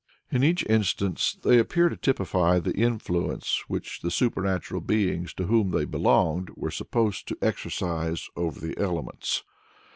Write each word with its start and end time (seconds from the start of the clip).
"In 0.31 0.43
each 0.43 0.65
instance 0.65 1.37
they 1.43 1.59
appear 1.59 1.87
to 1.87 1.95
typify 1.95 2.57
the 2.57 2.73
influence 2.75 3.61
which 3.67 4.01
the 4.01 4.09
supernatural 4.09 4.81
beings 4.81 5.31
to 5.35 5.43
whom 5.43 5.69
they 5.69 5.85
belonged 5.85 6.49
were 6.55 6.71
supposed 6.71 7.27
to 7.27 7.37
exercise 7.39 8.27
over 8.35 8.59
the 8.59 8.75
elements. 8.79 9.43